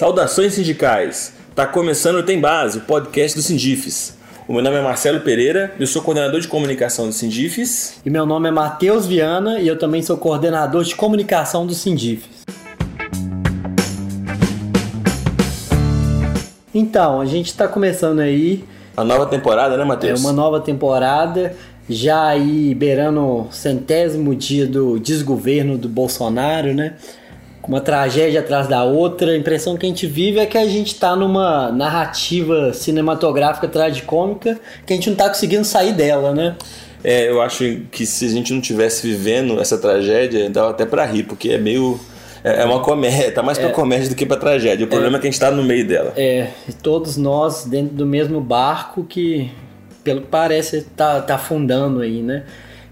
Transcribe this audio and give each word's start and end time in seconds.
Saudações 0.00 0.54
sindicais! 0.54 1.34
Tá 1.54 1.66
começando 1.66 2.16
o 2.16 2.22
Tem 2.22 2.40
Base, 2.40 2.78
o 2.78 2.80
podcast 2.80 3.36
do 3.36 3.42
Sindifes. 3.42 4.16
O 4.48 4.54
meu 4.54 4.62
nome 4.62 4.76
é 4.78 4.80
Marcelo 4.80 5.20
Pereira, 5.20 5.74
eu 5.78 5.86
sou 5.86 6.00
coordenador 6.00 6.40
de 6.40 6.48
comunicação 6.48 7.06
do 7.06 7.12
Sindifes. 7.12 8.00
E 8.02 8.08
meu 8.08 8.24
nome 8.24 8.48
é 8.48 8.50
Matheus 8.50 9.04
Viana 9.04 9.60
e 9.60 9.68
eu 9.68 9.78
também 9.78 10.00
sou 10.00 10.16
coordenador 10.16 10.84
de 10.84 10.96
comunicação 10.96 11.66
do 11.66 11.74
Sindifes. 11.74 12.46
Então, 16.74 17.20
a 17.20 17.26
gente 17.26 17.48
está 17.48 17.68
começando 17.68 18.20
aí. 18.20 18.64
A 18.96 19.04
nova 19.04 19.26
temporada, 19.26 19.76
né, 19.76 19.82
É 19.82 19.86
Matheus? 19.86 20.20
uma 20.22 20.32
nova 20.32 20.60
temporada, 20.60 21.54
já 21.86 22.24
aí 22.24 22.74
beirando 22.74 23.20
o 23.20 23.48
centésimo 23.50 24.34
dia 24.34 24.66
do 24.66 24.98
desgoverno 24.98 25.76
do 25.76 25.90
Bolsonaro, 25.90 26.72
né? 26.72 26.94
Uma 27.66 27.80
tragédia 27.80 28.40
atrás 28.40 28.66
da 28.66 28.82
outra. 28.84 29.32
A 29.32 29.36
impressão 29.36 29.76
que 29.76 29.86
a 29.86 29.88
gente 29.88 30.06
vive 30.06 30.38
é 30.38 30.46
que 30.46 30.58
a 30.58 30.66
gente 30.66 30.94
tá 30.94 31.14
numa 31.14 31.70
narrativa 31.70 32.72
cinematográfica 32.72 33.68
tragicômica 33.68 34.58
que 34.86 34.92
a 34.92 34.96
gente 34.96 35.10
não 35.10 35.16
tá 35.16 35.28
conseguindo 35.28 35.64
sair 35.64 35.92
dela, 35.92 36.34
né? 36.34 36.56
É, 37.02 37.28
eu 37.28 37.40
acho 37.40 37.82
que 37.90 38.04
se 38.04 38.26
a 38.26 38.28
gente 38.28 38.52
não 38.52 38.60
tivesse 38.60 39.06
vivendo 39.06 39.58
essa 39.60 39.78
tragédia, 39.78 40.48
dava 40.50 40.70
até 40.70 40.84
pra 40.84 41.04
rir, 41.04 41.24
porque 41.24 41.50
é 41.50 41.58
meio. 41.58 41.98
É 42.42 42.62
é 42.62 42.64
uma 42.64 42.80
comédia, 42.80 43.30
tá 43.30 43.42
mais 43.42 43.58
pra 43.58 43.68
comédia 43.70 44.08
do 44.08 44.14
que 44.14 44.24
pra 44.24 44.36
tragédia. 44.36 44.86
O 44.86 44.88
problema 44.88 45.18
é 45.18 45.20
que 45.20 45.28
a 45.28 45.30
gente 45.30 45.38
tá 45.40 45.50
no 45.50 45.62
meio 45.62 45.86
dela. 45.86 46.14
É, 46.16 46.48
e 46.66 46.72
todos 46.72 47.18
nós 47.18 47.66
dentro 47.66 47.94
do 47.94 48.06
mesmo 48.06 48.40
barco 48.40 49.04
que, 49.04 49.50
pelo 50.02 50.22
que 50.22 50.28
parece, 50.28 50.82
tá, 50.96 51.20
tá 51.20 51.34
afundando 51.34 52.00
aí, 52.00 52.22
né? 52.22 52.44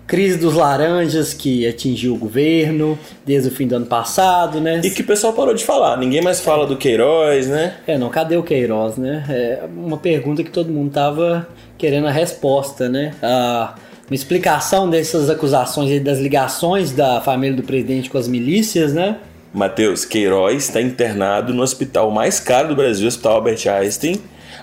Crise 0.09 0.39
dos 0.39 0.55
laranjas 0.55 1.35
que 1.35 1.67
atingiu 1.67 2.15
o 2.15 2.17
governo 2.17 2.99
desde 3.27 3.51
o 3.51 3.53
fim 3.53 3.69
do 3.69 3.77
ano 3.77 3.85
passado, 3.85 4.59
né? 4.59 4.81
E 4.83 4.91
que 4.91 5.03
o 5.03 5.05
pessoal 5.05 5.35
parou 5.35 5.53
de 5.53 5.63
falar. 5.63 5.99
Ninguém 5.99 6.23
mais 6.23 6.41
fala 6.41 6.67
do 6.67 6.79
Queiroz, 6.79 7.47
né? 7.47 7.77
É, 7.87 7.99
não, 7.99 8.09
cadê 8.09 8.35
o 8.35 8.43
Queiroz, 8.43 8.97
né? 8.97 9.23
É 9.29 9.61
uma 9.77 9.99
pergunta 9.99 10.43
que 10.43 10.51
todo 10.51 10.73
mundo 10.73 10.91
tava 10.91 11.47
querendo 11.77 12.07
a 12.09 12.11
resposta, 12.11 12.89
né? 12.89 13.13
A, 13.23 13.75
uma 14.09 14.15
explicação 14.15 14.89
dessas 14.89 15.29
acusações 15.29 15.91
e 15.91 16.01
das 16.01 16.19
ligações 16.19 16.91
da 16.91 17.21
família 17.21 17.55
do 17.55 17.63
presidente 17.63 18.09
com 18.09 18.17
as 18.17 18.27
milícias, 18.27 18.95
né? 18.95 19.19
Matheus, 19.53 20.07
Queiroz 20.07 20.65
está 20.65 20.81
internado 20.81 21.53
no 21.53 21.63
hospital 21.63 22.11
mais 22.11 22.41
caro 22.41 22.69
do 22.69 22.75
Brasil, 22.75 23.05
o 23.05 23.09
Hospital 23.09 23.35
Albert 23.35 23.67
Einstein. 23.69 24.19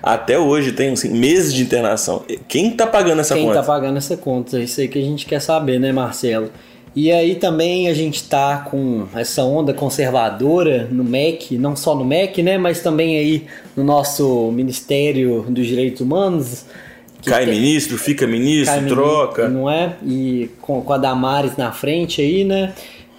Até 0.06 0.38
hoje 0.38 0.72
tem 0.72 0.90
assim, 0.92 1.10
meses 1.10 1.52
de 1.52 1.64
internação. 1.64 2.24
Quem 2.48 2.70
tá 2.70 2.86
pagando 2.86 3.22
essa 3.22 3.34
Quem 3.34 3.46
conta? 3.46 3.60
tá 3.60 3.64
pagando 3.66 3.98
essa 3.98 4.16
conta? 4.16 4.60
É 4.60 4.64
isso 4.64 4.80
aí 4.80 4.88
que 4.88 5.00
a 5.00 5.02
gente 5.02 5.26
quer 5.26 5.42
saber, 5.42 5.80
né, 5.80 5.92
Marcelo? 5.92 6.52
E 6.96 7.12
aí 7.12 7.34
também 7.36 7.90
a 7.90 7.94
gente 7.94 8.24
tá 8.24 8.60
com 8.70 9.06
essa 9.16 9.44
onda 9.44 9.74
conservadora 9.74 10.88
no 10.92 11.04
MEC, 11.04 11.58
não 11.58 11.76
só 11.76 11.96
no 11.96 12.06
MEC, 12.06 12.44
né, 12.44 12.58
mas 12.58 12.82
também 12.82 13.18
aí 13.18 13.48
no 13.76 13.84
nosso 13.84 14.52
Ministério 14.52 15.44
dos 15.50 15.66
Direitos 15.66 16.02
Humanos. 16.02 16.66
Cai 17.26 17.46
tem- 17.46 17.56
ministro, 17.56 17.98
fica 17.98 18.28
ministro, 18.28 18.86
troca. 18.88 19.50
Não 19.50 19.68
é? 19.70 19.96
E 20.06 20.52
com, 20.62 20.82
com 20.82 20.94
a 20.94 20.98
Damares 21.00 21.58
na 21.58 21.72
frente 21.72 22.22
aí, 22.22 22.44
né? 22.44 22.74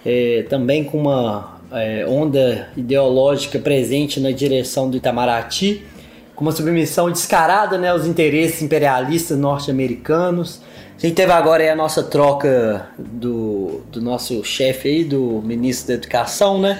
É, 0.05 0.45
também 0.49 0.85
com 0.85 0.99
uma 1.01 1.59
é, 1.71 2.05
onda 2.07 2.69
ideológica 2.77 3.59
presente 3.59 4.21
na 4.21 4.31
direção 4.31 4.89
do 4.89 4.95
Itamaraty, 4.95 5.83
com 6.37 6.45
uma 6.45 6.51
submissão 6.51 7.11
descarada 7.11 7.79
né, 7.79 7.89
aos 7.89 8.05
interesses 8.05 8.61
imperialistas 8.61 9.35
norte-americanos. 9.35 10.61
A 10.95 11.01
gente 11.01 11.15
teve 11.15 11.31
agora 11.31 11.63
aí 11.63 11.69
a 11.69 11.75
nossa 11.75 12.03
troca 12.03 12.89
do, 12.95 13.81
do 13.91 13.99
nosso 13.99 14.43
chefe 14.43 14.87
aí, 14.87 15.03
do 15.03 15.41
ministro 15.43 15.87
da 15.87 15.93
Educação, 15.95 16.61
né? 16.61 16.79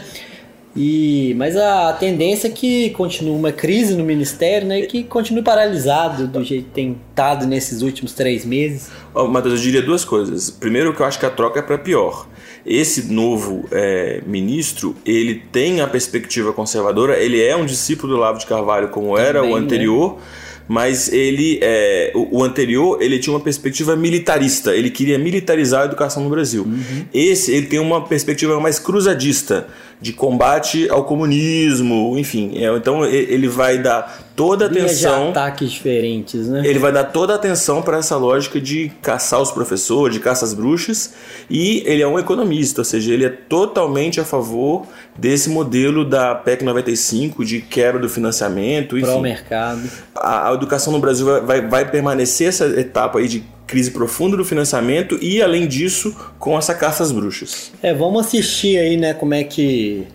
E, 0.75 1.33
mas 1.39 1.57
a 1.57 1.91
tendência 1.93 2.47
é 2.47 2.51
que 2.51 2.91
continue 2.91 3.35
uma 3.35 3.51
crise 3.51 3.95
no 3.95 4.03
ministério, 4.03 4.67
né? 4.67 4.81
E 4.81 4.85
que 4.85 5.03
continue 5.03 5.41
paralisado 5.41 6.27
do 6.27 6.43
jeito 6.43 6.65
que 6.65 6.71
tem 6.71 6.95
estado 7.09 7.47
nesses 7.47 7.81
últimos 7.81 8.13
três 8.13 8.45
meses. 8.45 8.91
Ó, 9.11 9.27
Matheus, 9.27 9.55
eu 9.55 9.61
diria 9.61 9.81
duas 9.81 10.05
coisas. 10.05 10.51
Primeiro, 10.51 10.93
que 10.93 11.01
eu 11.01 11.05
acho 11.07 11.19
que 11.19 11.25
a 11.25 11.31
troca 11.31 11.59
é 11.59 11.63
para 11.63 11.79
pior. 11.79 12.27
Esse 12.67 13.11
novo 13.11 13.65
é, 13.71 14.21
ministro, 14.25 14.93
ele 15.05 15.35
tem 15.51 15.79
a 15.79 15.87
perspectiva 15.87 16.51
conservadora, 16.51 17.17
ele 17.17 17.41
é 17.41 17.55
um 17.55 17.65
discípulo 17.65 18.13
do 18.13 18.19
Lavo 18.19 18.39
de 18.39 18.45
Carvalho, 18.45 18.89
como 18.89 19.17
era 19.17 19.39
Também, 19.39 19.53
o 19.53 19.57
né? 19.57 19.63
anterior. 19.63 20.19
Mas 20.67 21.11
ele, 21.13 21.59
é, 21.61 22.11
o, 22.13 22.39
o 22.39 22.43
anterior, 22.43 23.01
ele 23.01 23.19
tinha 23.19 23.33
uma 23.33 23.39
perspectiva 23.39 23.95
militarista. 23.95 24.75
Ele 24.75 24.89
queria 24.89 25.17
militarizar 25.17 25.83
a 25.83 25.85
educação 25.85 26.21
no 26.21 26.29
Brasil. 26.29 26.63
Uhum. 26.63 27.05
Esse, 27.13 27.53
ele 27.53 27.67
tem 27.67 27.79
uma 27.79 28.05
perspectiva 28.05 28.59
mais 28.59 28.77
cruzadista, 28.77 29.67
de 30.01 30.11
combate 30.11 30.89
ao 30.89 31.05
comunismo, 31.05 32.17
enfim. 32.17 32.57
É, 32.57 32.75
então, 32.75 33.05
ele 33.05 33.47
vai 33.47 33.77
dar 33.77 34.26
toda 34.37 34.65
a 34.65 34.67
atenção... 34.67 35.29
ataques 35.29 35.71
diferentes, 35.71 36.47
né? 36.47 36.61
Ele 36.63 36.77
vai 36.77 36.91
dar 36.91 37.05
toda 37.05 37.33
a 37.33 37.35
atenção 37.35 37.81
para 37.81 37.97
essa 37.97 38.15
lógica 38.15 38.61
de 38.61 38.91
caçar 39.01 39.41
os 39.41 39.49
professores, 39.49 40.13
de 40.13 40.21
caça 40.21 40.45
às 40.45 40.53
bruxas, 40.53 41.15
e 41.49 41.81
ele 41.87 42.03
é 42.03 42.07
um 42.07 42.19
economista, 42.19 42.81
ou 42.81 42.85
seja, 42.85 43.11
ele 43.11 43.25
é 43.25 43.29
totalmente 43.29 44.21
a 44.21 44.23
favor 44.23 44.85
desse 45.17 45.49
modelo 45.49 46.05
da 46.05 46.35
PEC 46.35 46.63
95 46.63 47.43
de 47.43 47.61
quebra 47.61 47.99
do 47.99 48.07
financiamento, 48.07 48.89
Pro 48.89 48.99
enfim. 48.99 49.21
mercado. 49.21 49.81
A, 50.15 50.51
a 50.51 50.53
educação 50.53 50.93
no 50.93 50.99
Brasil 50.99 51.25
vai, 51.25 51.41
vai, 51.41 51.67
vai 51.67 51.91
permanecer 51.91 52.49
essa 52.49 52.65
etapa 52.79 53.17
aí 53.17 53.27
de 53.27 53.43
crise 53.65 53.89
profunda 53.89 54.37
do 54.37 54.45
financiamento 54.45 55.17
e, 55.19 55.41
além 55.41 55.67
disso, 55.67 56.15
com 56.37 56.55
essa 56.55 56.75
caça 56.75 57.01
às 57.01 57.11
bruxas. 57.11 57.71
É, 57.81 57.91
vamos 57.91 58.27
assistir 58.27 58.77
aí, 58.77 58.97
né, 58.97 59.15
como 59.15 59.33
é 59.33 59.43
que 59.43 60.05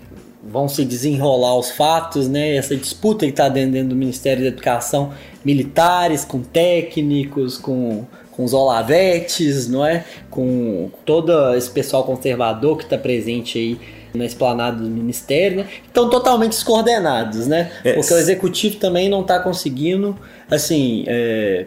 vão 0.42 0.68
se 0.68 0.84
desenrolar 0.84 1.56
os 1.56 1.70
fatos, 1.70 2.28
né? 2.28 2.56
Essa 2.56 2.76
disputa 2.76 3.24
que 3.24 3.30
está 3.30 3.48
dentro, 3.48 3.72
dentro 3.72 3.90
do 3.90 3.96
Ministério 3.96 4.42
da 4.42 4.48
Educação, 4.48 5.12
militares 5.44 6.24
com 6.24 6.42
técnicos, 6.42 7.56
com, 7.56 8.04
com 8.32 8.44
os 8.44 8.52
olavetes, 8.52 9.68
não 9.68 9.86
é? 9.86 10.04
Com 10.28 10.90
todo 11.04 11.54
esse 11.54 11.70
pessoal 11.70 12.04
conservador 12.04 12.76
que 12.76 12.84
está 12.84 12.98
presente 12.98 13.58
aí 13.58 13.78
na 14.14 14.24
esplanada 14.24 14.82
do 14.82 14.90
Ministério, 14.90 15.58
né? 15.58 15.66
Estão 15.86 16.10
totalmente 16.10 16.50
descoordenados, 16.50 17.46
né? 17.46 17.70
É. 17.84 17.94
Porque 17.94 18.12
o 18.12 18.18
executivo 18.18 18.76
também 18.76 19.08
não 19.08 19.20
está 19.22 19.38
conseguindo, 19.38 20.18
assim, 20.50 21.04
é, 21.06 21.66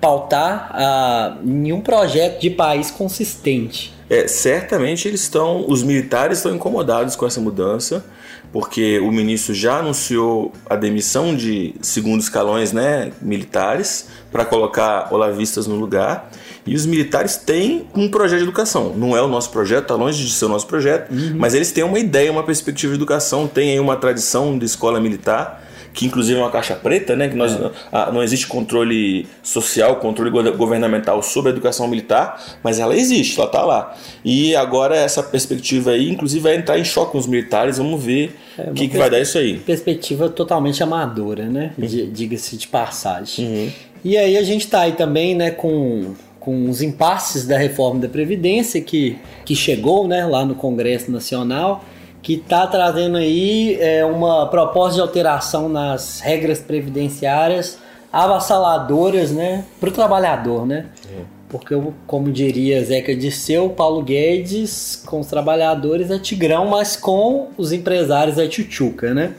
pautar 0.00 0.70
ah, 0.72 1.38
nenhum 1.42 1.80
projeto 1.80 2.40
de 2.40 2.50
país 2.50 2.90
consistente. 2.90 3.97
É, 4.10 4.26
certamente 4.26 5.06
eles 5.06 5.20
estão, 5.20 5.64
os 5.68 5.82
militares 5.82 6.38
estão 6.38 6.54
incomodados 6.54 7.14
com 7.14 7.26
essa 7.26 7.40
mudança, 7.40 8.04
porque 8.50 8.98
o 9.00 9.12
ministro 9.12 9.54
já 9.54 9.78
anunciou 9.78 10.52
a 10.68 10.74
demissão 10.74 11.36
de 11.36 11.74
segundos 11.82 12.24
escalões, 12.24 12.72
né, 12.72 13.12
militares, 13.20 14.08
para 14.32 14.44
colocar 14.44 15.12
olavistas 15.12 15.66
no 15.66 15.76
lugar. 15.76 16.30
E 16.66 16.74
os 16.74 16.86
militares 16.86 17.36
têm 17.36 17.86
um 17.94 18.08
projeto 18.08 18.38
de 18.38 18.44
educação. 18.44 18.94
Não 18.96 19.16
é 19.16 19.22
o 19.22 19.28
nosso 19.28 19.50
projeto, 19.50 19.82
está 19.82 19.94
longe 19.94 20.24
de 20.24 20.32
ser 20.32 20.46
o 20.46 20.48
nosso 20.48 20.66
projeto, 20.66 21.10
mas 21.36 21.54
eles 21.54 21.72
têm 21.72 21.84
uma 21.84 21.98
ideia, 21.98 22.30
uma 22.30 22.42
perspectiva 22.42 22.92
de 22.92 22.98
educação, 22.98 23.46
têm 23.46 23.72
aí 23.72 23.80
uma 23.80 23.96
tradição 23.96 24.58
de 24.58 24.64
escola 24.64 25.00
militar 25.00 25.67
que 25.98 26.06
inclusive 26.06 26.38
é 26.38 26.40
uma 26.42 26.50
caixa 26.50 26.76
preta, 26.76 27.16
né? 27.16 27.28
Que 27.28 27.34
nós, 27.34 27.58
ah, 27.90 28.12
não 28.12 28.22
existe 28.22 28.46
controle 28.46 29.26
social, 29.42 29.96
controle 29.96 30.30
go- 30.30 30.56
governamental 30.56 31.20
sobre 31.24 31.50
a 31.50 31.52
educação 31.52 31.88
militar, 31.88 32.40
mas 32.62 32.78
ela 32.78 32.94
existe, 32.96 33.36
ela 33.36 33.48
está 33.48 33.62
lá. 33.64 33.96
E 34.24 34.54
agora 34.54 34.94
essa 34.94 35.24
perspectiva 35.24 35.90
aí, 35.90 36.08
inclusive, 36.08 36.40
vai 36.40 36.54
entrar 36.54 36.78
em 36.78 36.84
choque 36.84 37.10
com 37.10 37.18
os 37.18 37.26
militares. 37.26 37.78
Vamos 37.78 38.00
ver 38.00 38.36
o 38.56 38.62
uma 38.62 38.74
que, 38.74 38.86
que 38.86 38.96
vai 38.96 39.10
dar 39.10 39.18
isso 39.18 39.36
aí. 39.38 39.56
perspectiva 39.58 40.28
totalmente 40.28 40.80
amadora, 40.84 41.46
né? 41.46 41.72
D- 41.76 42.06
Diga-se 42.06 42.56
de 42.56 42.68
passagem. 42.68 43.44
Uhum. 43.44 43.70
E 44.04 44.16
aí 44.16 44.36
a 44.38 44.42
gente 44.44 44.68
tá 44.68 44.82
aí 44.82 44.92
também, 44.92 45.34
né, 45.34 45.50
com, 45.50 46.14
com 46.38 46.70
os 46.70 46.80
impasses 46.80 47.44
da 47.44 47.58
reforma 47.58 47.98
da 47.98 48.08
Previdência 48.08 48.80
que, 48.80 49.18
que 49.44 49.56
chegou, 49.56 50.06
né, 50.06 50.24
lá 50.24 50.44
no 50.44 50.54
Congresso 50.54 51.10
Nacional, 51.10 51.82
que 52.22 52.36
tá 52.36 52.66
trazendo 52.66 53.16
aí 53.16 53.76
é, 53.80 54.04
uma 54.04 54.46
proposta 54.46 54.96
de 54.96 55.00
alteração 55.00 55.68
nas 55.68 56.20
regras 56.20 56.60
previdenciárias 56.60 57.78
avassaladoras, 58.12 59.30
né, 59.30 59.64
para 59.78 59.88
o 59.90 59.92
trabalhador, 59.92 60.66
né? 60.66 60.86
Porque, 61.48 61.74
como 62.06 62.30
diria 62.30 62.84
Zeca 62.84 63.14
Disseu, 63.14 63.70
Paulo 63.70 64.02
Guedes, 64.02 65.02
com 65.06 65.20
os 65.20 65.26
trabalhadores 65.26 66.10
é 66.10 66.18
tigrão, 66.18 66.66
mas 66.66 66.94
com 66.94 67.48
os 67.56 67.72
empresários 67.72 68.38
é 68.38 68.46
tchutchuca, 68.46 69.14
né? 69.14 69.32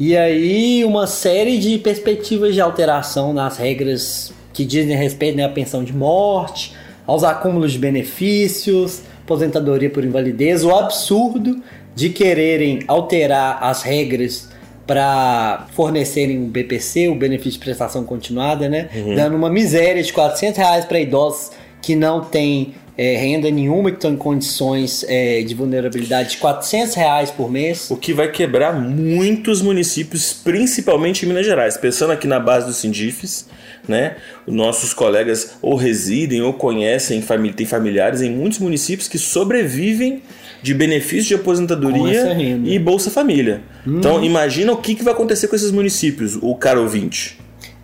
E 0.00 0.16
aí 0.16 0.84
uma 0.84 1.06
série 1.06 1.58
de 1.58 1.78
perspectivas 1.78 2.54
de 2.54 2.60
alteração 2.60 3.32
nas 3.32 3.56
regras 3.56 4.32
que 4.52 4.64
dizem 4.64 4.96
respeito 4.96 5.36
né, 5.36 5.44
à 5.44 5.48
pensão 5.48 5.84
de 5.84 5.92
morte, 5.92 6.74
aos 7.06 7.22
acúmulos 7.22 7.72
de 7.72 7.78
benefícios, 7.78 9.02
aposentadoria 9.22 9.90
por 9.90 10.04
invalidez, 10.04 10.64
o 10.64 10.74
absurdo 10.74 11.62
de 11.98 12.10
quererem 12.10 12.78
alterar 12.86 13.58
as 13.60 13.82
regras 13.82 14.48
para 14.86 15.66
fornecerem 15.72 16.44
o 16.44 16.46
BPC, 16.46 17.08
o 17.08 17.16
benefício 17.16 17.54
de 17.54 17.58
prestação 17.58 18.04
continuada, 18.04 18.68
né? 18.68 18.88
Dando 19.16 19.34
uma 19.34 19.50
miséria 19.50 20.00
de 20.00 20.12
400 20.12 20.56
reais 20.58 20.84
para 20.84 21.00
idosos 21.00 21.50
que 21.82 21.96
não 21.96 22.20
têm 22.20 22.74
é, 22.98 23.16
renda 23.16 23.48
nenhuma, 23.48 23.92
que 23.92 23.96
estão 23.96 24.12
em 24.12 24.16
condições 24.16 25.04
é, 25.08 25.40
de 25.42 25.54
vulnerabilidade 25.54 26.30
de 26.30 26.36
400 26.38 26.96
reais 26.96 27.30
por 27.30 27.48
mês. 27.48 27.88
O 27.92 27.96
que 27.96 28.12
vai 28.12 28.28
quebrar 28.28 28.72
muitos 28.72 29.62
municípios, 29.62 30.32
principalmente 30.32 31.24
em 31.24 31.28
Minas 31.28 31.46
Gerais. 31.46 31.76
Pensando 31.76 32.12
aqui 32.12 32.26
na 32.26 32.40
base 32.40 32.66
dos 32.66 32.78
Sindifes, 32.78 33.46
né? 33.86 34.16
Nossos 34.44 34.92
colegas 34.92 35.52
ou 35.62 35.76
residem 35.76 36.42
ou 36.42 36.52
conhecem, 36.52 37.22
têm 37.54 37.66
familiares 37.66 38.20
em 38.20 38.30
muitos 38.30 38.58
municípios 38.58 39.06
que 39.06 39.16
sobrevivem 39.16 40.20
de 40.60 40.74
benefício 40.74 41.28
de 41.28 41.34
aposentadoria 41.36 42.36
e 42.64 42.76
Bolsa 42.80 43.12
Família. 43.12 43.62
Hum. 43.86 43.98
Então 43.98 44.24
imagina 44.24 44.72
o 44.72 44.76
que, 44.76 44.96
que 44.96 45.04
vai 45.04 45.14
acontecer 45.14 45.46
com 45.46 45.54
esses 45.54 45.70
municípios, 45.70 46.36
o 46.42 46.52
caro 46.56 46.82
ouvinte. 46.82 47.38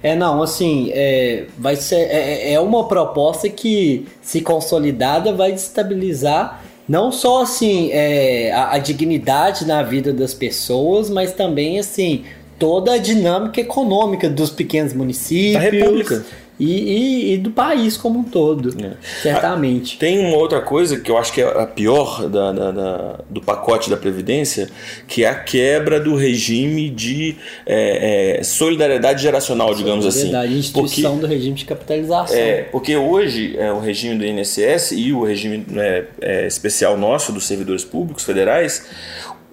É, 0.04 0.14
não, 0.14 0.42
assim, 0.42 0.90
é, 0.92 1.44
vai 1.56 1.76
ser, 1.76 1.96
é, 1.96 2.52
é 2.52 2.60
uma 2.60 2.86
proposta 2.86 3.48
que, 3.48 4.06
se 4.20 4.42
consolidada, 4.42 5.32
vai 5.32 5.50
destabilizar 5.50 6.62
não 6.86 7.10
só, 7.10 7.40
assim, 7.40 7.90
é, 7.90 8.52
a, 8.52 8.72
a 8.72 8.78
dignidade 8.78 9.66
na 9.66 9.82
vida 9.82 10.12
das 10.12 10.34
pessoas, 10.34 11.08
mas 11.08 11.32
também, 11.32 11.78
assim, 11.78 12.22
toda 12.58 12.92
a 12.92 12.98
dinâmica 12.98 13.62
econômica 13.62 14.28
dos 14.28 14.50
pequenos 14.50 14.92
municípios. 14.92 15.54
Da 15.54 15.70
República 15.70 16.24
e, 16.58 16.66
e, 16.66 17.34
e, 17.34 17.38
do 17.38 17.50
país 17.50 17.96
como 17.96 18.20
um 18.20 18.22
todo, 18.22 18.74
é. 18.84 18.92
certamente. 19.22 19.98
Tem 19.98 20.18
uma 20.18 20.36
outra 20.36 20.60
coisa 20.60 21.00
que 21.00 21.10
eu 21.10 21.18
acho 21.18 21.32
que 21.32 21.40
é 21.40 21.44
a 21.44 21.66
pior 21.66 22.28
da, 22.28 22.52
da, 22.52 22.70
da 22.70 23.20
do 23.28 23.40
pacote 23.40 23.90
da 23.90 23.96
Previdência, 23.96 24.68
que 25.08 25.24
é 25.24 25.28
a 25.28 25.34
quebra 25.34 25.98
do 25.98 26.14
regime 26.14 26.90
de 26.90 27.36
é, 27.66 28.38
é, 28.38 28.42
solidariedade 28.44 29.22
geracional, 29.22 29.74
digamos 29.74 30.06
assim. 30.06 30.24
Verdade, 30.24 30.56
instituição 30.56 31.12
porque, 31.12 31.26
do 31.26 31.32
regime 31.32 31.54
de 31.56 31.64
capitalização. 31.64 32.36
É, 32.36 32.62
porque 32.62 32.96
hoje 32.96 33.56
é, 33.58 33.72
o 33.72 33.80
regime 33.80 34.16
do 34.16 34.24
INSS 34.24 34.92
e 34.92 35.12
o 35.12 35.24
regime 35.24 35.64
né, 35.66 36.04
é, 36.20 36.46
especial 36.46 36.96
nosso 36.96 37.32
dos 37.32 37.46
servidores 37.46 37.84
públicos 37.84 38.24
federais, 38.24 38.86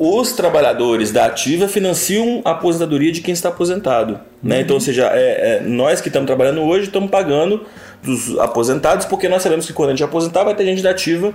os 0.04 0.32
trabalhadores 0.32 1.12
da 1.12 1.28
ativa 1.28 1.68
financiam 1.68 2.42
a 2.44 2.52
aposentadoria 2.52 3.12
de 3.12 3.22
quem 3.22 3.36
está 3.36 3.50
aposentado. 3.50 4.20
Né? 4.42 4.62
Então, 4.62 4.78
ou 4.78 4.80
seja, 4.80 5.06
é, 5.14 5.58
é, 5.58 5.62
nós 5.62 6.02
que 6.02 6.08
estamos 6.08 6.26
trabalhando 6.26 6.62
hoje 6.62 6.88
estamos 6.88 7.08
pagando 7.08 7.68
dos 8.02 8.36
aposentados, 8.40 9.06
porque 9.06 9.30
nós 9.30 9.44
sabemos 9.44 9.68
que 9.68 9.74
quando 9.74 9.90
a 9.90 9.92
gente 9.92 10.04
aposentar 10.04 10.44
vai 10.44 10.56
ter 10.56 10.66
gente 10.66 10.82
da 10.82 10.90
ativa. 10.90 11.32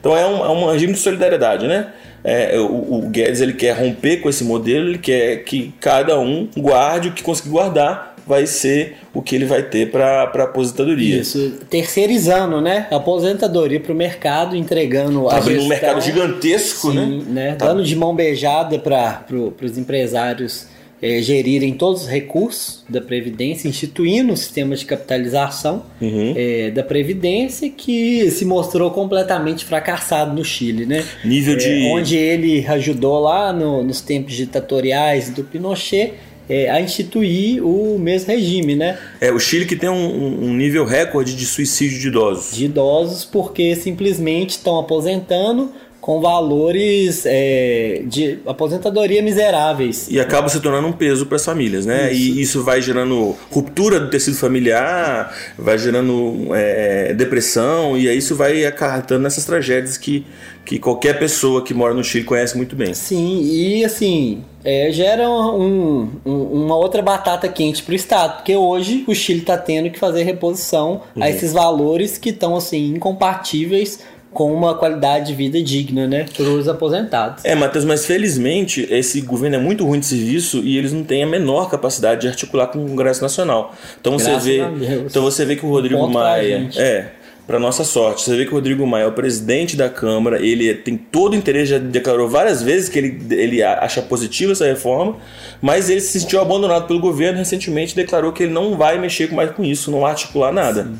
Então 0.00 0.16
é 0.16 0.26
um, 0.26 0.44
é 0.46 0.48
um 0.48 0.72
regime 0.72 0.94
de 0.94 0.98
solidariedade, 0.98 1.66
né? 1.66 1.92
É, 2.24 2.58
o, 2.58 2.94
o 2.94 3.02
Guedes 3.10 3.42
ele 3.42 3.52
quer 3.52 3.78
romper 3.78 4.16
com 4.22 4.30
esse 4.30 4.44
modelo, 4.44 4.88
ele 4.88 4.98
quer 4.98 5.44
que 5.44 5.74
cada 5.78 6.18
um 6.18 6.48
guarde 6.56 7.08
o 7.08 7.12
que 7.12 7.22
conseguir 7.22 7.50
guardar 7.50 8.15
vai 8.26 8.46
ser 8.46 8.96
o 9.14 9.22
que 9.22 9.36
ele 9.36 9.44
vai 9.44 9.62
ter 9.62 9.90
para 9.90 10.22
a 10.22 10.42
aposentadoria. 10.42 11.20
Isso, 11.20 11.58
terceirizando, 11.70 12.60
né? 12.60 12.88
Aposentadoria 12.90 13.78
para 13.78 13.92
o 13.92 13.96
mercado, 13.96 14.56
entregando 14.56 15.26
tá 15.26 15.36
abrindo 15.36 15.62
um 15.62 15.68
mercado 15.68 16.00
gigantesco, 16.00 16.90
sim, 16.90 16.96
né? 16.96 17.24
né? 17.28 17.54
Tá. 17.54 17.66
Dando 17.66 17.84
de 17.84 17.94
mão 17.94 18.14
beijada 18.14 18.78
para 18.78 19.24
pro, 19.26 19.54
os 19.62 19.78
empresários 19.78 20.66
é, 21.00 21.20
gerirem 21.20 21.74
todos 21.74 22.02
os 22.02 22.08
recursos 22.08 22.82
da 22.88 23.00
Previdência, 23.00 23.68
instituindo 23.68 24.32
o 24.32 24.36
sistema 24.36 24.74
de 24.74 24.84
capitalização 24.84 25.84
uhum. 26.00 26.34
é, 26.36 26.70
da 26.70 26.82
Previdência, 26.82 27.70
que 27.70 28.30
se 28.30 28.44
mostrou 28.44 28.90
completamente 28.90 29.64
fracassado 29.64 30.34
no 30.34 30.44
Chile, 30.44 30.86
né? 30.86 31.04
Nível 31.24 31.54
é, 31.54 31.58
de. 31.58 31.86
Onde 31.92 32.16
ele 32.16 32.66
ajudou 32.66 33.20
lá 33.20 33.52
no, 33.52 33.82
nos 33.82 34.00
tempos 34.00 34.34
ditatoriais 34.34 35.30
do 35.30 35.44
Pinochet 35.44 36.14
é, 36.48 36.70
a 36.70 36.80
instituir 36.80 37.64
o 37.64 37.98
mesmo 37.98 38.28
regime, 38.28 38.74
né? 38.74 38.98
É, 39.20 39.32
o 39.32 39.38
Chile 39.38 39.66
que 39.66 39.76
tem 39.76 39.88
um, 39.88 40.44
um, 40.44 40.54
nível 40.54 40.84
recorde 40.84 41.34
de 41.34 41.46
suicídio 41.46 41.98
de 41.98 42.08
idosos. 42.08 42.56
De 42.56 42.64
idosos 42.66 43.24
porque 43.24 43.74
simplesmente 43.74 44.50
estão 44.50 44.78
aposentando 44.78 45.72
com 46.06 46.20
valores 46.20 47.24
é, 47.26 48.02
de 48.06 48.38
aposentadoria 48.46 49.20
miseráveis. 49.20 50.06
E 50.08 50.20
acaba 50.20 50.48
se 50.48 50.60
tornando 50.60 50.86
um 50.86 50.92
peso 50.92 51.26
para 51.26 51.34
as 51.34 51.44
famílias, 51.44 51.84
né? 51.84 52.12
Isso. 52.12 52.22
E 52.22 52.40
isso 52.42 52.62
vai 52.62 52.80
gerando 52.80 53.34
ruptura 53.50 53.98
do 53.98 54.08
tecido 54.08 54.36
familiar, 54.36 55.34
vai 55.58 55.76
gerando 55.76 56.54
é, 56.54 57.12
depressão, 57.12 57.98
e 57.98 58.08
aí 58.08 58.18
isso 58.18 58.36
vai 58.36 58.64
acarretando 58.64 59.22
nessas 59.22 59.44
tragédias 59.44 59.98
que, 59.98 60.24
que 60.64 60.78
qualquer 60.78 61.18
pessoa 61.18 61.60
que 61.60 61.74
mora 61.74 61.92
no 61.92 62.04
Chile 62.04 62.22
conhece 62.22 62.56
muito 62.56 62.76
bem. 62.76 62.94
Sim, 62.94 63.40
e 63.42 63.84
assim, 63.84 64.44
é, 64.62 64.92
gera 64.92 65.28
um, 65.28 66.08
um, 66.24 66.42
uma 66.64 66.76
outra 66.76 67.02
batata 67.02 67.48
quente 67.48 67.82
para 67.82 67.92
o 67.92 67.96
Estado, 67.96 68.36
porque 68.36 68.54
hoje 68.54 69.02
o 69.08 69.14
Chile 69.14 69.40
está 69.40 69.58
tendo 69.58 69.90
que 69.90 69.98
fazer 69.98 70.22
reposição 70.22 71.02
uhum. 71.16 71.22
a 71.24 71.28
esses 71.28 71.52
valores 71.52 72.16
que 72.16 72.30
estão 72.30 72.54
assim 72.54 72.94
incompatíveis 72.94 73.98
com 74.36 74.52
uma 74.52 74.74
qualidade 74.74 75.28
de 75.28 75.34
vida 75.34 75.60
digna, 75.62 76.06
né, 76.06 76.26
para 76.36 76.44
os 76.44 76.68
aposentados. 76.68 77.42
É, 77.42 77.54
Matheus, 77.54 77.86
mas 77.86 78.04
felizmente 78.04 78.86
esse 78.90 79.22
governo 79.22 79.56
é 79.56 79.58
muito 79.58 79.84
ruim 79.84 79.98
de 79.98 80.04
serviço 80.04 80.58
e 80.58 80.76
eles 80.76 80.92
não 80.92 81.02
têm 81.02 81.22
a 81.22 81.26
menor 81.26 81.70
capacidade 81.70 82.20
de 82.20 82.28
articular 82.28 82.66
com 82.66 82.84
o 82.84 82.86
Congresso 82.86 83.22
Nacional. 83.22 83.74
Então 83.98 84.14
Graças 84.18 84.42
você 84.42 84.58
vê, 84.58 85.04
então 85.06 85.22
você 85.22 85.44
vê 85.46 85.56
que 85.56 85.64
o 85.64 85.70
Rodrigo 85.70 86.06
Maia, 86.06 86.68
é, 86.76 87.06
para 87.46 87.60
nossa 87.60 87.84
sorte, 87.84 88.22
você 88.22 88.36
vê 88.36 88.44
que 88.44 88.50
o 88.50 88.54
Rodrigo 88.54 88.84
Maia 88.86 89.04
é 89.04 89.06
o 89.06 89.12
presidente 89.12 89.76
da 89.76 89.88
Câmara, 89.88 90.44
ele 90.44 90.74
tem 90.74 90.96
todo 90.96 91.34
o 91.34 91.36
interesse, 91.36 91.66
já 91.66 91.78
declarou 91.78 92.28
várias 92.28 92.60
vezes 92.60 92.88
que 92.88 92.98
ele, 92.98 93.24
ele 93.30 93.62
acha 93.62 94.02
positiva 94.02 94.50
essa 94.50 94.64
reforma, 94.64 95.16
mas 95.62 95.88
ele 95.88 96.00
se 96.00 96.18
sentiu 96.18 96.40
abandonado 96.40 96.88
pelo 96.88 96.98
governo 96.98 97.38
recentemente 97.38 97.94
declarou 97.94 98.32
que 98.32 98.42
ele 98.42 98.52
não 98.52 98.76
vai 98.76 98.98
mexer 98.98 99.32
mais 99.32 99.52
com 99.52 99.62
isso, 99.62 99.92
não 99.92 100.04
articular 100.04 100.52
nada. 100.52 100.84
Sim. 100.84 100.98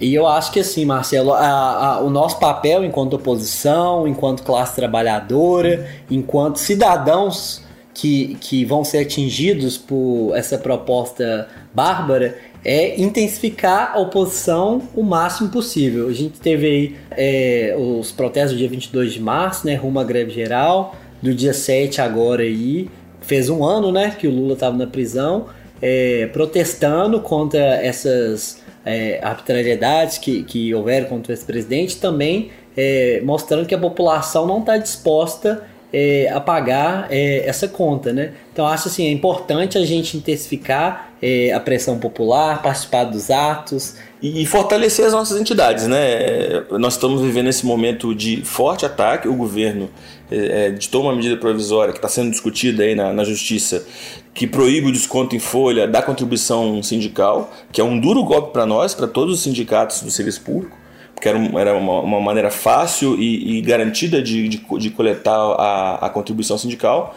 E 0.00 0.12
eu 0.12 0.26
acho 0.26 0.52
que 0.52 0.60
assim, 0.60 0.84
Marcelo, 0.84 1.32
a, 1.32 1.46
a, 1.46 2.00
o 2.00 2.10
nosso 2.10 2.40
papel 2.40 2.84
enquanto 2.84 3.14
oposição, 3.14 4.08
enquanto 4.08 4.42
classe 4.42 4.74
trabalhadora, 4.74 5.88
enquanto 6.10 6.58
cidadãos 6.58 7.63
que, 7.94 8.36
que 8.40 8.64
vão 8.64 8.84
ser 8.84 8.98
atingidos 8.98 9.78
por 9.78 10.34
essa 10.34 10.58
proposta 10.58 11.48
bárbara, 11.72 12.36
é 12.64 13.00
intensificar 13.00 13.92
a 13.94 14.00
oposição 14.00 14.82
o 14.94 15.02
máximo 15.02 15.50
possível. 15.50 16.08
A 16.08 16.12
gente 16.12 16.40
teve 16.40 16.66
aí 16.66 16.96
é, 17.12 17.76
os 17.78 18.10
protestos 18.10 18.52
do 18.52 18.58
dia 18.58 18.68
22 18.68 19.12
de 19.12 19.20
março, 19.20 19.66
né, 19.66 19.74
rumo 19.74 20.00
à 20.00 20.04
greve 20.04 20.32
geral, 20.32 20.96
do 21.22 21.32
dia 21.32 21.54
7 21.54 22.00
agora 22.00 22.42
aí, 22.42 22.90
fez 23.20 23.48
um 23.48 23.64
ano, 23.64 23.92
né, 23.92 24.14
que 24.18 24.26
o 24.26 24.30
Lula 24.30 24.54
estava 24.54 24.76
na 24.76 24.86
prisão, 24.86 25.46
é, 25.80 26.26
protestando 26.32 27.20
contra 27.20 27.58
essas 27.58 28.62
é, 28.84 29.20
arbitrariedades 29.22 30.18
que, 30.18 30.42
que 30.42 30.74
houveram 30.74 31.06
contra 31.06 31.32
esse 31.32 31.44
presidente, 31.44 31.98
também 31.98 32.50
é, 32.76 33.20
mostrando 33.22 33.66
que 33.66 33.74
a 33.74 33.78
população 33.78 34.46
não 34.46 34.60
está 34.60 34.76
disposta 34.76 35.62
é, 35.96 36.28
a 36.28 36.40
pagar 36.40 37.06
é, 37.08 37.46
essa 37.46 37.68
conta, 37.68 38.12
né? 38.12 38.32
Então 38.52 38.66
acho 38.66 38.88
assim 38.88 39.06
é 39.06 39.12
importante 39.12 39.78
a 39.78 39.84
gente 39.84 40.16
intensificar 40.16 41.12
é, 41.22 41.52
a 41.52 41.60
pressão 41.60 42.00
popular, 42.00 42.60
participar 42.60 43.04
dos 43.04 43.30
atos 43.30 43.94
e, 44.20 44.42
e, 44.42 44.46
fortalecer 44.46 45.06
as 45.06 45.12
nossas 45.12 45.40
entidades, 45.40 45.86
né? 45.86 46.64
Nós 46.72 46.94
estamos 46.94 47.22
vivendo 47.22 47.48
esse 47.48 47.64
momento 47.64 48.12
de 48.12 48.44
forte 48.44 48.84
ataque. 48.84 49.28
O 49.28 49.36
governo 49.36 49.88
é, 50.28 50.66
editou 50.66 51.02
uma 51.02 51.14
medida 51.14 51.36
provisória 51.36 51.92
que 51.92 51.98
está 51.98 52.08
sendo 52.08 52.32
discutida 52.32 52.82
aí 52.82 52.96
na, 52.96 53.12
na 53.12 53.22
justiça 53.22 53.86
que 54.34 54.48
proíbe 54.48 54.88
o 54.88 54.92
desconto 54.92 55.36
em 55.36 55.38
folha 55.38 55.86
da 55.86 56.02
contribuição 56.02 56.82
sindical, 56.82 57.52
que 57.70 57.80
é 57.80 57.84
um 57.84 58.00
duro 58.00 58.24
golpe 58.24 58.52
para 58.52 58.66
nós, 58.66 58.92
para 58.92 59.06
todos 59.06 59.34
os 59.34 59.42
sindicatos 59.44 60.02
do 60.02 60.10
serviço 60.10 60.40
público, 60.40 60.76
porque 61.14 61.28
era, 61.28 61.38
era 61.58 61.76
uma, 61.76 62.00
uma 62.00 62.20
maneira 62.20 62.50
fácil 62.50 63.16
e, 63.18 63.58
e 63.58 63.60
garantida 63.62 64.22
de, 64.22 64.48
de, 64.48 64.58
de, 64.78 64.90
coletar 64.90 65.36
a, 65.36 66.06
a 66.06 66.10
contribuição 66.10 66.58
sindical. 66.58 67.14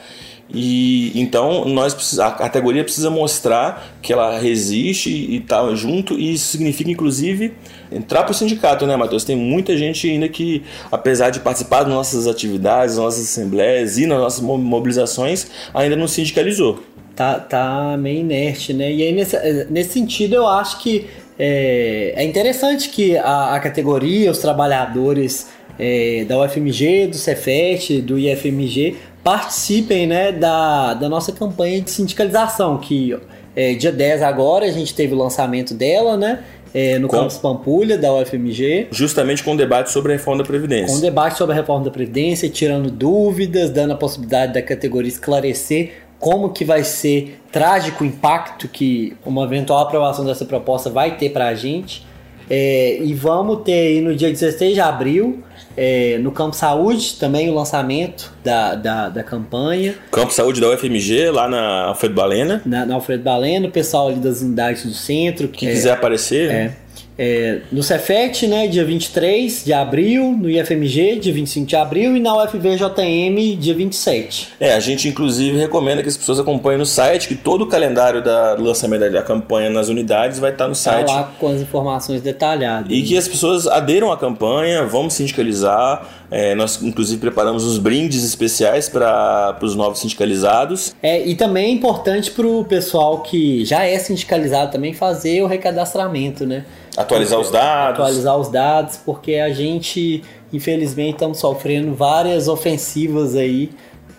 E 0.50 1.12
então 1.20 1.66
nós 1.66 2.18
a 2.20 2.32
categoria 2.32 2.82
precisa 2.82 3.10
mostrar 3.10 3.98
que 4.02 4.14
ela 4.14 4.40
resiste 4.40 5.10
e 5.10 5.38
está 5.38 5.76
junto, 5.76 6.18
e 6.18 6.34
isso 6.34 6.46
significa 6.48 6.90
inclusive 6.90 7.54
entrar 7.92 8.24
para 8.24 8.32
o 8.32 8.34
sindicato, 8.34 8.88
né, 8.88 8.96
Matheus? 8.96 9.26
Tem 9.26 9.36
muita 9.36 9.76
gente 9.76 10.10
ainda 10.10 10.30
que, 10.30 10.64
apesar 10.90 11.32
de 11.32 11.42
participar 11.42 11.84
das 11.84 11.94
nossas 11.94 12.28
atividades, 12.28 12.96
das 12.96 13.04
nossas 13.04 13.26
assembleias 13.26 13.98
e 13.98 14.06
nas 14.06 14.20
nossas 14.20 14.40
mobilizações, 14.40 15.48
ainda 15.74 15.98
não 15.98 16.08
sindicalizou 16.08 16.82
tá, 17.18 17.40
tá 17.40 17.98
meio 17.98 18.20
inerte, 18.20 18.74
né? 18.74 18.94
E 18.94 19.02
aí, 19.02 19.12
nesse, 19.12 19.66
nesse 19.72 19.94
sentido, 19.94 20.36
eu 20.36 20.48
acho 20.48 20.80
que 20.80 21.08
é, 21.40 22.14
é 22.16 22.24
interessante 22.24 22.90
que 22.90 23.18
a, 23.18 23.56
a, 23.56 23.60
categoria, 23.60 24.32
os 24.32 24.40
trabalhadores 24.40 25.48
é, 25.78 26.26
da 26.28 26.40
UFMG, 26.42 27.08
do 27.08 27.16
Cefet, 27.16 28.02
do 28.02 28.18
IFMG, 28.18 28.98
participem 29.24 30.08
né, 30.08 30.32
da, 30.32 30.94
da 30.94 31.10
nossa 31.10 31.32
campanha 31.32 31.82
de 31.82 31.92
sindicalização, 31.92 32.78
que 32.78 33.16
é, 33.56 33.74
dia 33.74 33.92
10 33.92 34.22
agora 34.22 34.66
a 34.66 34.72
gente 34.72 34.94
teve 34.94 35.14
o 35.14 35.18
lançamento 35.18 35.74
dela, 35.74 36.16
né? 36.16 36.44
É, 36.74 37.00
no 37.00 37.08
com, 37.08 37.18
campus 37.18 37.38
Pampulha, 37.38 37.98
da 37.98 38.14
UFMG. 38.14 38.88
Justamente 38.92 39.44
com 39.44 39.54
o 39.54 39.58
debate 39.58 39.90
sobre 39.90 40.14
a 40.14 40.16
reforma 40.16 40.44
da 40.44 40.48
Previdência. 40.48 40.88
Com 40.88 40.96
o 40.96 41.02
debate 41.02 41.38
sobre 41.38 41.54
a 41.54 41.56
reforma 41.56 41.84
da 41.86 41.90
Previdência, 41.90 42.48
tirando 42.50 42.92
dúvidas, 42.92 43.70
dando 43.70 43.94
a 43.94 43.96
possibilidade 43.96 44.54
da 44.54 44.62
categoria 44.62 45.10
esclarecer 45.10 45.94
como 46.20 46.50
que 46.50 46.66
vai 46.66 46.84
ser 46.84 47.40
trágico 47.52 48.04
o 48.04 48.08
impacto 48.08 48.68
que 48.68 49.16
uma 49.26 49.44
eventual 49.44 49.80
aprovação 49.80 50.26
dessa 50.26 50.46
proposta 50.46 50.90
vai 50.90 51.18
ter 51.18 51.30
para 51.30 51.48
a 51.48 51.56
gente. 51.56 52.06
É, 52.50 53.00
e 53.02 53.14
vamos 53.14 53.64
ter 53.64 53.74
aí 53.74 54.02
no 54.02 54.16
dia 54.16 54.30
16 54.30 54.74
de 54.74 54.80
abril, 54.80 55.44
é, 55.76 56.18
no 56.20 56.32
Campo 56.32 56.56
Saúde, 56.56 57.16
também 57.20 57.50
o 57.50 57.54
lançamento 57.54 58.34
da, 58.44 58.74
da, 58.74 59.10
da 59.10 59.24
campanha. 59.24 59.96
Campo 60.10 60.32
Saúde 60.32 60.62
da 60.62 60.70
UFMG, 60.70 61.30
lá 61.30 61.50
na 61.50 61.88
Alfredo 61.88 62.16
Balena. 62.16 62.62
Na, 62.66 62.86
na 62.86 62.96
Alfredo 62.96 63.24
Balena, 63.24 63.68
o 63.68 63.72
pessoal 63.72 64.08
ali 64.08 64.20
das 64.20 64.42
unidades 64.42 64.86
do 64.86 64.94
centro. 64.94 65.50
Quem 65.50 65.68
é, 65.68 65.72
quiser 65.74 65.92
aparecer. 65.92 66.50
É. 66.50 66.76
É, 67.18 67.62
no 67.72 67.82
Cefet, 67.82 68.46
né, 68.46 68.68
dia 68.68 68.86
23 68.86 69.64
de 69.66 69.74
abril, 69.74 70.38
no 70.40 70.50
IFMG, 70.50 71.20
dia 71.20 71.34
25 71.34 71.66
de 71.66 71.76
abril, 71.76 72.16
e 72.16 72.20
na 72.20 72.44
UFVJM, 72.44 73.58
dia 73.60 73.74
27. 73.74 74.50
É, 74.60 74.74
a 74.74 74.80
gente 74.80 75.08
inclusive 75.08 75.58
recomenda 75.58 76.04
que 76.04 76.10
as 76.10 76.16
pessoas 76.16 76.40
acompanhem 76.40 76.78
no 76.78 76.86
site, 76.86 77.28
que 77.28 77.36
todo 77.36 77.64
o 77.64 77.68
calendário 77.68 78.24
da, 78.24 78.56
do 78.56 78.64
lançamento 78.64 79.12
da 79.12 79.22
campanha 79.24 79.70
nas 79.70 79.90
unidades 79.90 80.38
vai 80.38 80.52
estar 80.52 80.68
no 80.68 80.76
site. 80.76 81.08
Tá 81.08 81.14
lá 81.14 81.34
com 81.40 81.48
as 81.48 81.62
informações 81.62 82.22
detalhadas. 82.22 82.92
E 82.92 83.02
que 83.02 83.18
as 83.18 83.28
pessoas 83.28 83.66
aderam 83.66 84.12
à 84.12 84.18
campanha, 84.18 84.86
vamos 84.86 85.14
sindicalizar. 85.14 86.08
É, 86.30 86.54
nós, 86.56 86.82
inclusive, 86.84 87.20
preparamos 87.20 87.64
uns 87.66 87.78
brindes 87.78 88.24
especiais 88.24 88.90
para 88.90 89.58
os 89.62 89.76
novos 89.76 90.00
sindicalizados. 90.00 90.94
É, 91.02 91.26
e 91.26 91.36
também 91.36 91.68
é 91.68 91.72
importante 91.72 92.32
para 92.32 92.46
o 92.46 92.66
pessoal 92.66 93.22
que 93.22 93.64
já 93.64 93.86
é 93.86 93.98
sindicalizado 93.98 94.72
também 94.72 94.94
fazer 94.94 95.42
o 95.42 95.48
recadastramento, 95.48 96.46
né? 96.46 96.66
Atualizar 96.98 97.40
os 97.40 97.52
dados. 97.52 98.00
Atualizar 98.00 98.38
os 98.38 98.50
dados, 98.50 98.98
porque 99.06 99.36
a 99.36 99.52
gente, 99.52 100.24
infelizmente, 100.52 101.14
estamos 101.14 101.38
sofrendo 101.38 101.94
várias 101.94 102.48
ofensivas 102.48 103.36
aí 103.36 103.70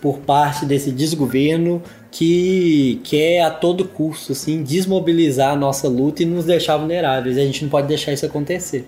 por 0.01 0.19
parte 0.19 0.65
desse 0.65 0.89
desgoverno 0.89 1.83
que 2.09 3.01
quer 3.03 3.41
a 3.41 3.51
todo 3.51 3.83
custo 3.83 4.31
assim, 4.31 4.63
desmobilizar 4.63 5.51
a 5.51 5.55
nossa 5.57 5.89
luta 5.89 6.23
e 6.23 6.25
nos 6.25 6.45
deixar 6.45 6.77
vulneráveis. 6.77 7.37
A 7.37 7.41
gente 7.41 7.63
não 7.63 7.69
pode 7.69 7.87
deixar 7.87 8.13
isso 8.13 8.25
acontecer. 8.25 8.87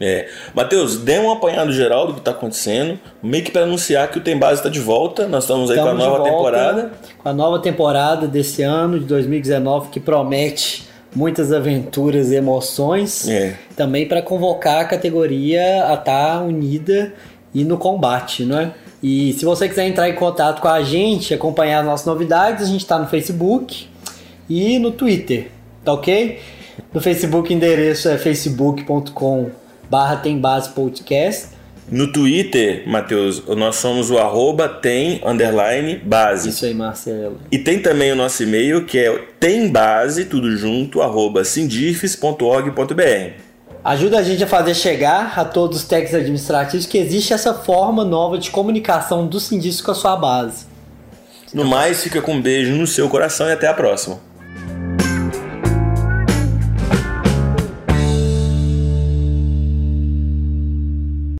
É. 0.00 0.28
Matheus, 0.54 0.96
dê 0.96 1.18
um 1.18 1.30
apanhado 1.30 1.72
geral 1.72 2.06
do 2.06 2.14
que 2.14 2.18
está 2.18 2.30
acontecendo, 2.30 2.98
meio 3.22 3.44
que 3.44 3.50
para 3.50 3.62
anunciar 3.62 4.10
que 4.10 4.18
o 4.18 4.20
Tem 4.20 4.38
Base 4.38 4.60
está 4.60 4.68
de 4.68 4.80
volta. 4.80 5.26
Nós 5.26 5.44
estamos 5.44 5.70
aí 5.70 5.78
estamos 5.78 6.02
com 6.02 6.04
a 6.04 6.10
nova 6.10 6.24
temporada. 6.24 6.92
Com 7.18 7.28
a 7.28 7.32
nova 7.32 7.58
temporada 7.60 8.26
desse 8.26 8.62
ano, 8.62 8.98
de 8.98 9.06
2019, 9.06 9.88
que 9.90 10.00
promete 10.00 10.86
muitas 11.16 11.50
aventuras 11.50 12.30
e 12.30 12.36
emoções. 12.36 13.26
É. 13.26 13.56
Também 13.74 14.06
para 14.06 14.20
convocar 14.20 14.82
a 14.82 14.84
categoria 14.84 15.86
a 15.86 15.94
estar 15.94 16.04
tá 16.04 16.42
unida 16.42 17.14
e 17.54 17.64
no 17.64 17.78
combate, 17.78 18.44
não 18.44 18.60
é? 18.60 18.74
E 19.02 19.32
se 19.32 19.44
você 19.44 19.68
quiser 19.68 19.86
entrar 19.86 20.08
em 20.10 20.14
contato 20.14 20.60
com 20.60 20.68
a 20.68 20.82
gente, 20.82 21.32
acompanhar 21.32 21.80
as 21.80 21.86
nossas 21.86 22.06
novidades, 22.06 22.64
a 22.64 22.66
gente 22.66 22.82
está 22.82 22.98
no 22.98 23.06
Facebook 23.06 23.88
e 24.48 24.78
no 24.78 24.90
Twitter, 24.90 25.48
tá 25.82 25.94
ok? 25.94 26.38
No 26.92 27.00
Facebook 27.00 27.50
o 27.50 27.52
endereço 27.52 28.08
é 28.08 28.18
facebook.com 28.18 29.50
barra 29.88 30.16
tem 30.16 30.38
base 30.38 30.68
podcast 30.70 31.55
no 31.90 32.12
Twitter, 32.12 32.82
Matheus, 32.86 33.44
nós 33.46 33.76
somos 33.76 34.10
o 34.10 34.18
arroba 34.18 34.68
tem 34.68 35.20
underline 35.24 35.96
base. 35.98 36.48
Isso 36.48 36.64
aí, 36.64 36.74
Marcelo. 36.74 37.38
E 37.50 37.58
tem 37.58 37.78
também 37.78 38.10
o 38.10 38.16
nosso 38.16 38.42
e-mail 38.42 38.84
que 38.84 38.98
é 38.98 39.24
tem 39.38 39.68
base, 39.68 40.24
tudo 40.24 40.56
junto, 40.56 41.00
arroba 41.00 41.44
sindifes.org.br. 41.44 43.40
Ajuda 43.84 44.18
a 44.18 44.22
gente 44.24 44.42
a 44.42 44.48
fazer 44.48 44.74
chegar 44.74 45.38
a 45.38 45.44
todos 45.44 45.78
os 45.78 45.84
técnicos 45.84 46.16
administrativos 46.16 46.86
que 46.86 46.98
existe 46.98 47.32
essa 47.32 47.54
forma 47.54 48.04
nova 48.04 48.36
de 48.36 48.50
comunicação 48.50 49.28
do 49.28 49.38
sindifes 49.38 49.80
com 49.80 49.92
a 49.92 49.94
sua 49.94 50.16
base. 50.16 50.66
No 51.54 51.64
mais, 51.64 52.02
fica 52.02 52.20
com 52.20 52.34
um 52.34 52.42
beijo 52.42 52.72
no 52.72 52.86
seu 52.86 53.08
coração 53.08 53.48
e 53.48 53.52
até 53.52 53.68
a 53.68 53.74
próxima. 53.74 54.18